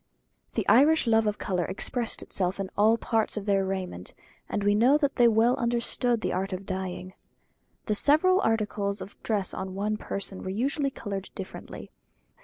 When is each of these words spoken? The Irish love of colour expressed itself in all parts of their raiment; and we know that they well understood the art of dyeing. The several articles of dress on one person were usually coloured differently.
The 0.55 0.67
Irish 0.67 1.05
love 1.05 1.27
of 1.27 1.37
colour 1.37 1.65
expressed 1.65 2.23
itself 2.23 2.59
in 2.59 2.71
all 2.75 2.97
parts 2.97 3.37
of 3.37 3.45
their 3.45 3.63
raiment; 3.63 4.15
and 4.49 4.63
we 4.63 4.73
know 4.73 4.97
that 4.97 5.17
they 5.17 5.27
well 5.27 5.55
understood 5.57 6.21
the 6.21 6.33
art 6.33 6.51
of 6.51 6.65
dyeing. 6.65 7.13
The 7.85 7.93
several 7.93 8.39
articles 8.41 8.99
of 9.01 9.15
dress 9.21 9.53
on 9.53 9.75
one 9.75 9.97
person 9.97 10.41
were 10.41 10.49
usually 10.49 10.89
coloured 10.89 11.29
differently. 11.35 11.91